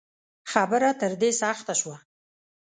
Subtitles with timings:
[0.51, 1.97] خبره تر دې سخته شوه